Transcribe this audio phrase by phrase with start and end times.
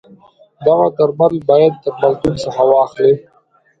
[0.65, 3.13] دغه درمل باید درملتون څخه واخلی.